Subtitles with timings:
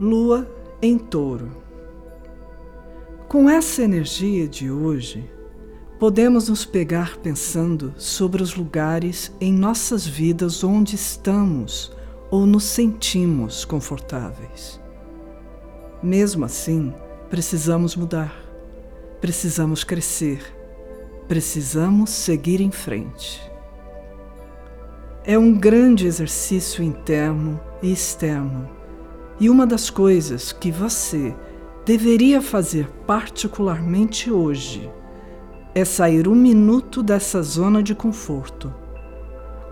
[0.00, 0.48] Lua
[0.80, 1.50] em Touro.
[3.26, 5.28] Com essa energia de hoje,
[5.98, 11.90] podemos nos pegar pensando sobre os lugares em nossas vidas onde estamos
[12.30, 14.80] ou nos sentimos confortáveis.
[16.00, 16.94] Mesmo assim,
[17.28, 18.40] precisamos mudar,
[19.20, 20.40] precisamos crescer,
[21.26, 23.42] precisamos seguir em frente.
[25.24, 28.77] É um grande exercício interno e externo
[29.40, 31.34] e uma das coisas que você
[31.86, 34.90] deveria fazer particularmente hoje
[35.74, 38.74] é sair um minuto dessa zona de conforto.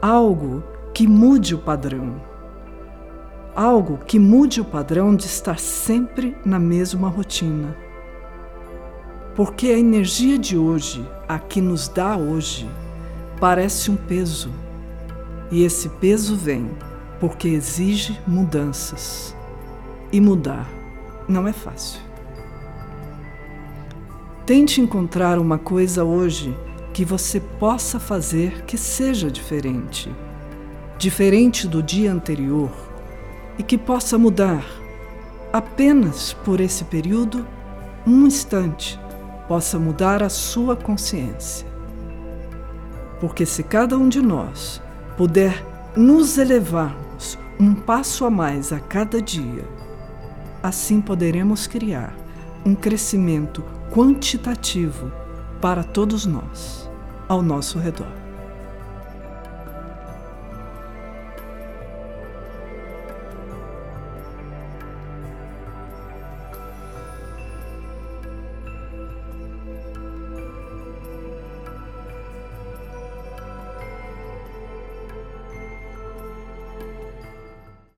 [0.00, 0.62] Algo
[0.94, 2.22] que mude o padrão.
[3.56, 7.76] Algo que mude o padrão de estar sempre na mesma rotina.
[9.34, 12.70] Porque a energia de hoje, a que nos dá hoje,
[13.40, 14.50] parece um peso.
[15.50, 16.70] E esse peso vem
[17.18, 19.35] porque exige mudanças
[20.16, 20.66] e mudar
[21.28, 22.00] não é fácil.
[24.46, 26.56] Tente encontrar uma coisa hoje
[26.95, 30.10] que você possa fazer que seja diferente,
[30.96, 32.70] diferente do dia anterior
[33.58, 34.64] e que possa mudar
[35.52, 37.46] apenas por esse período,
[38.06, 38.98] um instante,
[39.46, 41.66] possa mudar a sua consciência.
[43.20, 44.80] Porque se cada um de nós
[45.14, 45.62] puder
[45.95, 49.76] nos elevarmos um passo a mais a cada dia,
[50.62, 52.15] Assim poderemos criar
[52.65, 53.62] um crescimento
[53.93, 55.13] quantitativo
[55.60, 56.90] para todos nós
[57.29, 58.26] ao nosso redor.